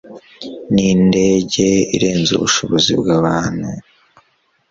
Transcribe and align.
Nindege 0.73 1.67
irenze 1.95 2.31
ubushobozi 2.37 2.91
bwabantu 3.01 3.69